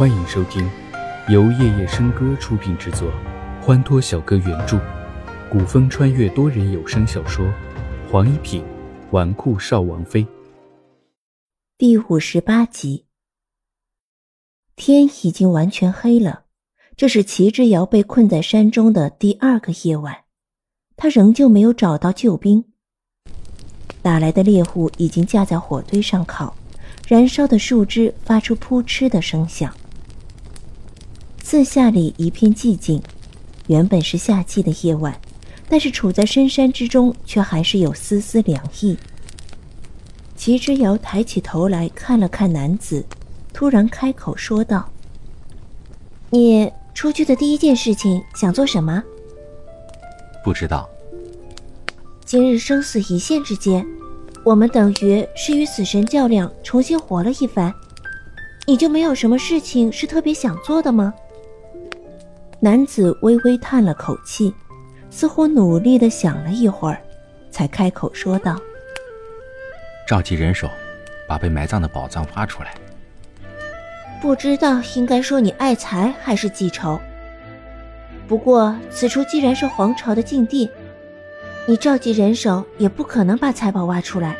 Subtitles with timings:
[0.00, 0.66] 欢迎收听
[1.28, 3.12] 由夜夜笙歌出品制作，
[3.60, 4.80] 欢脱小哥原著，
[5.52, 7.44] 古风穿越多人有声小说
[8.10, 8.64] 《黄一品
[9.10, 10.24] 纨绔少王妃》
[11.76, 13.04] 第五十八集。
[14.74, 16.44] 天已经完全黑了，
[16.96, 20.16] 这是齐之遥被困在山中的第二个夜晚，
[20.96, 22.64] 他仍旧没有找到救兵。
[24.00, 26.56] 打来的猎户已经架在火堆上烤，
[27.06, 29.70] 燃烧的树枝发出扑哧的声响。
[31.50, 33.02] 四下里一片寂静，
[33.66, 35.20] 原本是夏季的夜晚，
[35.68, 38.96] 但是处在深山之中，却还是有丝丝凉意。
[40.36, 43.04] 齐之遥抬起头来看了看男子，
[43.52, 44.88] 突然开口说道
[46.30, 49.02] ：“你出去的第一件事情想做什么
[50.44, 50.88] ？”“不知道。”
[52.24, 53.84] 今日生死一线之间，
[54.44, 57.74] 我们等于是与死神较量，重新活了一番。
[58.68, 61.12] 你就没有什么事情是特别想做的吗？
[62.62, 64.52] 男子微微叹了口气，
[65.08, 67.00] 似乎努力的想了一会儿，
[67.50, 68.54] 才开口说道
[70.06, 70.68] ：“召集人手，
[71.26, 72.74] 把被埋葬的宝藏挖出来。”
[74.20, 77.00] 不知道应该说你爱财还是记仇。
[78.28, 80.70] 不过此处既然是皇朝的禁地。
[81.66, 84.36] 你召集人手也不可能把财宝挖出来，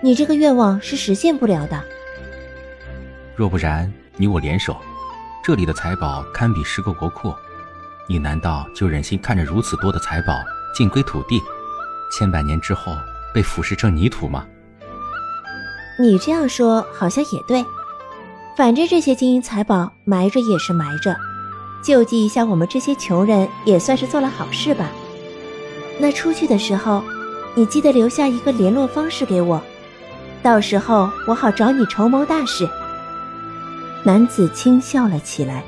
[0.00, 1.82] 你这个愿望是实现不了的。
[3.34, 4.76] 若不然，你我联手，
[5.44, 7.34] 这里的财宝堪比十个国库，
[8.06, 10.42] 你难道就忍心看着如此多的财宝
[10.74, 11.38] 尽归土地，
[12.10, 12.96] 千百年之后
[13.34, 14.46] 被腐蚀成泥土吗？
[16.00, 17.62] 你这样说好像也对，
[18.56, 21.14] 反正这些金银财宝埋着也是埋着，
[21.82, 24.88] 救济一下我们这些穷人也算是做了好事吧。
[26.00, 27.04] 那出去的时候，
[27.54, 29.60] 你记得留下一个联络方式给我，
[30.42, 32.66] 到时候我好找你筹谋大事。
[34.04, 35.64] 男子轻笑了起来。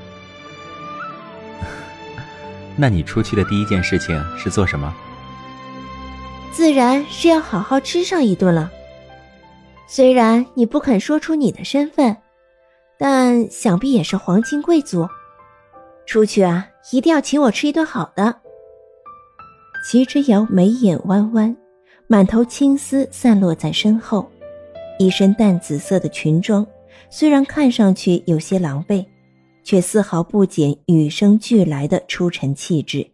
[2.77, 4.95] 那你出去的第一件事情是做什么？
[6.53, 8.71] 自然是要好好吃上一顿了。
[9.87, 12.17] 虽然你不肯说出你的身份，
[12.99, 15.09] 但想必也是皇亲贵族。
[16.07, 18.37] 出去啊，一定要请我吃一顿好的。
[19.85, 21.57] 齐之遥眉眼弯弯，
[22.07, 24.31] 满头青丝散落在身后，
[24.99, 26.67] 一身淡紫色的裙装，
[27.11, 29.07] 虽然看上去有些狼狈，
[29.65, 33.13] 却丝毫不减与生俱来的出尘气质。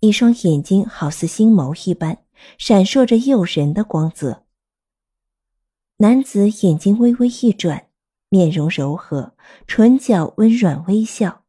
[0.00, 2.18] 一双眼睛好似星眸一般，
[2.56, 4.44] 闪烁着诱人的光泽。
[5.98, 7.88] 男子眼睛微微一转，
[8.30, 9.34] 面容柔和，
[9.66, 11.44] 唇角温软微笑。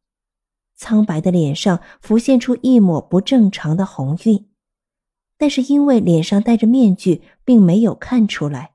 [0.76, 4.48] 苍白的脸上浮现出一抹不正常的红晕，
[5.38, 8.72] 但是因为脸上戴着面具，并没有看出来。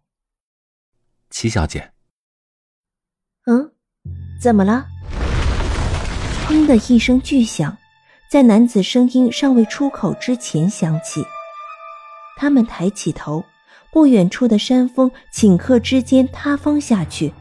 [1.30, 1.92] 齐小姐，
[3.50, 3.72] 嗯，
[4.42, 4.86] 怎么了？
[6.48, 7.78] 砰的一声巨响，
[8.30, 11.24] 在男子声音尚未出口之前响起。
[12.36, 13.42] 他们抬起头，
[13.90, 17.32] 不远处的山峰顷刻之间塌方下去。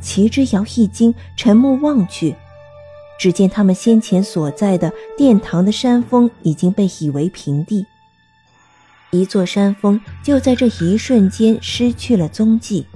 [0.00, 2.36] 齐之遥一惊，沉目望去。
[3.18, 7.84] 只见他们先前所在的殿堂的山峰已经被夷为平地，
[9.10, 12.86] 一座山峰就在这一瞬间失去了踪迹，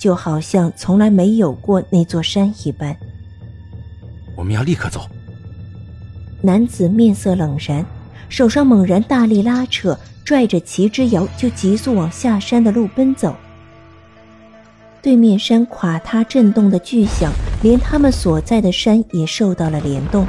[0.00, 2.96] 就好像从来没有过那座山一般。
[4.34, 5.06] 我们要立刻走。
[6.40, 7.84] 男子面色冷然，
[8.28, 13.36] 手上猛然大力拉扯，拽着齐之遥就急速往下山的路奔走。
[15.02, 17.30] 对面山垮塌震动的巨响。
[17.62, 20.26] 连他们所在的山也受到了联动，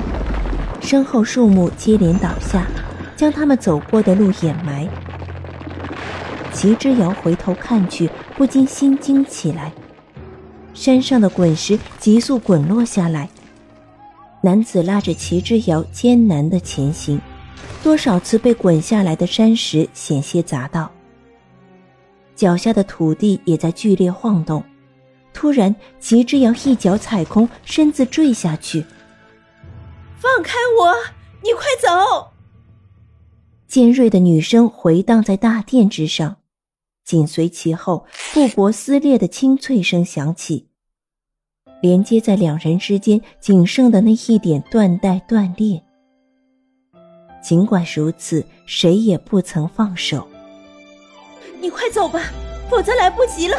[0.81, 2.67] 身后树木接连倒下，
[3.15, 4.85] 将他们走过的路掩埋。
[6.61, 8.07] 齐之遥回头看去，
[8.37, 9.73] 不禁心惊起来。
[10.75, 13.27] 山上的滚石急速滚落下来，
[14.43, 17.19] 男子拉着齐之遥艰难的前行，
[17.81, 20.91] 多少次被滚下来的山石险些砸到，
[22.35, 24.63] 脚下的土地也在剧烈晃动。
[25.33, 28.85] 突然，齐之遥一脚踩空，身子坠下去。
[30.15, 30.93] 放开我！
[31.41, 32.27] 你快走！
[33.67, 36.37] 尖锐的女声回荡在大殿之上，
[37.11, 40.69] 紧随其后，布帛撕裂的清脆声响起。
[41.81, 45.83] 连接在两人之间仅剩的那一点缎带断裂。
[47.43, 50.25] 尽管如此，谁也不曾放手。
[51.59, 52.21] 你快走吧，
[52.69, 53.57] 否则来不及了。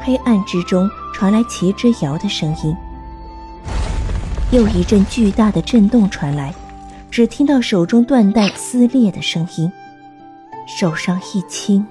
[0.00, 2.72] 黑暗之中传来齐之遥的声音，
[4.52, 6.54] 又一阵巨大的震动传来，
[7.10, 9.68] 只听到手中缎带撕裂的声音，
[10.68, 11.84] 手上一轻。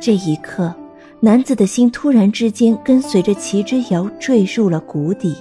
[0.00, 0.72] 这一刻，
[1.20, 5.36] 男子的心突然之间跟随着齐之遥坠入了谷底。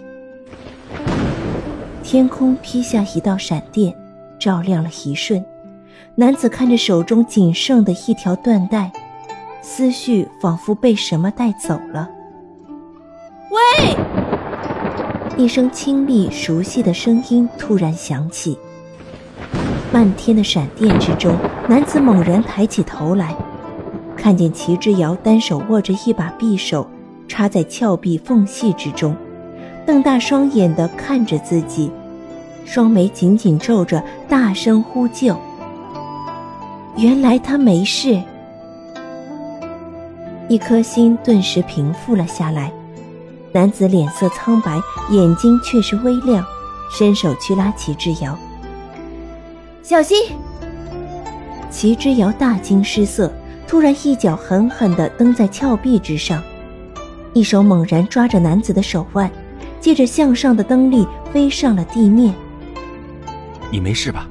[2.03, 3.95] 天空劈下一道闪电，
[4.39, 5.43] 照亮了一瞬。
[6.15, 8.91] 男子看着手中仅剩的一条缎带，
[9.61, 12.09] 思绪仿佛被什么带走了。
[13.51, 13.95] 喂！
[15.37, 18.57] 一声清丽熟悉的声音突然响起。
[19.91, 21.35] 漫天的闪电之中，
[21.69, 23.35] 男子猛然抬起头来，
[24.17, 26.85] 看见齐之遥单手握着一把匕首，
[27.27, 29.15] 插在峭壁缝隙之中，
[29.85, 31.91] 瞪大双眼的看着自己，
[32.65, 35.37] 双眉紧紧皱着，大声呼救。
[36.97, 38.21] 原来他没事，
[40.49, 42.71] 一颗心顿时平复了下来。
[43.53, 46.43] 男子脸色苍白，眼睛却是微亮，
[46.91, 48.37] 伸手去拉齐之遥。
[49.81, 50.17] 小心！
[51.69, 53.31] 齐之遥大惊失色，
[53.67, 56.41] 突然一脚狠狠地蹬在峭壁之上，
[57.33, 59.29] 一手猛然抓着男子的手腕，
[59.81, 62.33] 借着向上的蹬力飞上了地面。
[63.69, 64.25] 你没事吧？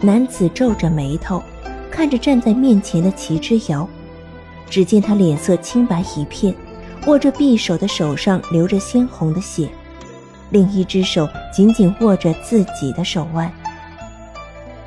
[0.00, 1.42] 男子皱着眉头，
[1.90, 3.88] 看着站在面前的齐之遥，
[4.70, 6.54] 只见他脸色清白一片，
[7.06, 9.68] 握着匕首的手上流着鲜红的血，
[10.50, 13.50] 另一只手紧紧握着自己的手腕。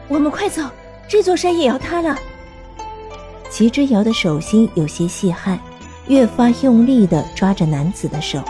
[0.08, 0.64] 我们快走，
[1.06, 2.18] 这座山也要塌了。
[3.50, 5.60] 齐之遥的手心有些细汗，
[6.08, 8.42] 越发用力地抓着男子的手。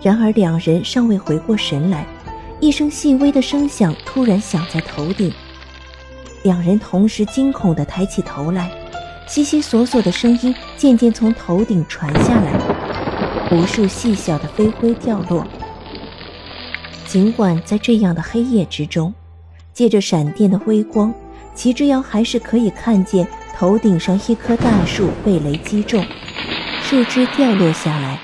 [0.00, 2.06] 然而两人尚未回过神来。
[2.60, 5.32] 一声细微的声响突然响在头顶，
[6.42, 8.68] 两人同时惊恐地抬起头来，
[9.28, 15.46] 悉悉索索的声音渐渐从头顶传下来，无数细小的飞灰掉落。
[17.06, 19.14] 尽管在这样的黑夜之中，
[19.72, 21.14] 借着闪电的微光，
[21.58, 26.06] 齐之遥还是可以看见头顶上一棵大树被雷击中，
[26.84, 28.20] 树枝掉落下来，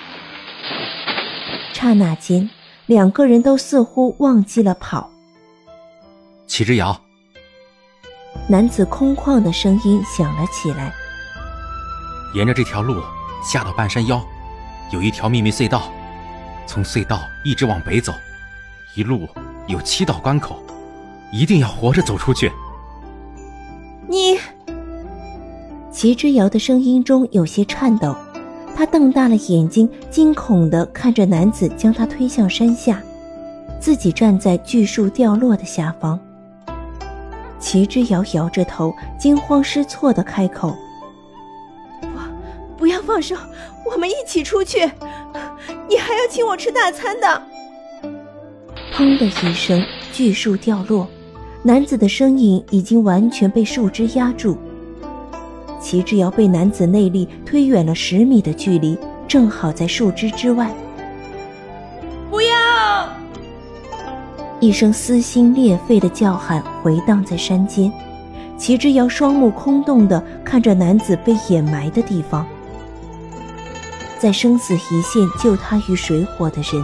[1.72, 2.48] 刹那间。
[2.86, 5.10] 两个人都似乎忘记了跑。
[6.46, 7.00] 齐之遥，
[8.46, 10.94] 男子空旷的声音响了起来。
[12.34, 13.02] 沿着这条路
[13.42, 14.24] 下到半山腰，
[14.92, 15.90] 有一条秘密隧道，
[16.68, 18.12] 从隧道一直往北走，
[18.94, 19.28] 一路
[19.66, 20.62] 有七道关口，
[21.32, 22.52] 一定要活着走出去。
[25.94, 28.14] 齐之遥的声音中有些颤抖。
[28.74, 33.00] 他瞪大了眼睛，惊恐地看着男子将他推向山下，
[33.78, 36.18] 自己站在巨树掉落的下方。
[37.60, 40.74] 齐之遥摇着头，惊慌失措地开口
[42.02, 42.08] ：“不，
[42.76, 43.36] 不要放手，
[43.88, 44.80] 我们一起出去。
[45.88, 47.42] 你还要请我吃大餐的。”
[48.92, 49.80] 砰的一声，
[50.12, 51.06] 巨树掉落，
[51.62, 54.58] 男子的身影已经完全被树枝压住。
[55.84, 58.96] 齐之遥被男子内力推远了十米的距离，
[59.28, 60.72] 正好在树枝之外。
[62.30, 62.48] 不要！
[64.60, 67.92] 一声撕心裂肺的叫喊回荡在山间。
[68.56, 72.46] 齐之遥双目空洞地看着男子被掩埋的地方，
[74.18, 76.82] 在生死一线救他于水火的人，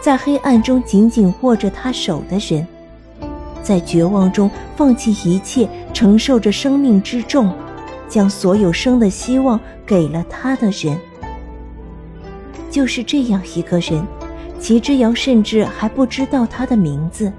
[0.00, 2.64] 在黑暗中紧紧握着他手的人，
[3.64, 7.52] 在绝望中放弃一切承受着生命之重。
[8.08, 10.98] 将所有生的希望给了他的人，
[12.70, 14.04] 就是这样一个人。
[14.58, 17.32] 齐之遥甚至还不知道他的名字。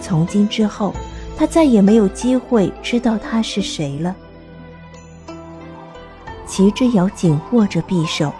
[0.00, 0.94] 从今之后，
[1.36, 4.14] 他再也没有机会知道他是谁了。
[6.46, 8.32] 齐之遥紧握着匕首，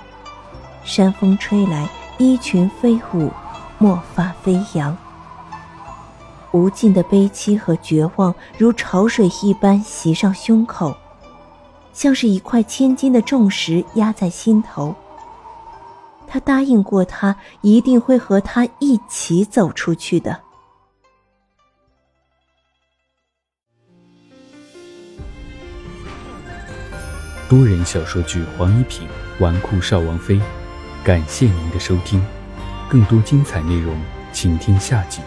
[0.85, 3.31] 山风吹来，衣裙飞舞，
[3.79, 4.97] 墨发飞扬。
[6.53, 10.97] 无尽的悲戚和绝望如潮水一般袭上胸口。
[11.93, 14.95] 像是一块千斤的重石压在心头。
[16.27, 20.41] 他答应过他，一定会和他一起走出去的。
[27.49, 29.09] 多人小说剧《黄一品
[29.41, 30.37] 纨绔少王妃》，
[31.03, 32.25] 感谢您的收听，
[32.89, 34.01] 更多精彩内容，
[34.33, 35.21] 请听下集。